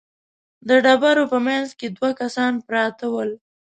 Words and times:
د 0.67 0.69
ډبرو 0.83 1.23
په 1.31 1.37
مينځ 1.45 1.69
کې 1.79 1.87
دوه 1.97 2.09
کسان 2.21 2.53
پراته 2.67 3.05
ول. 3.13 3.31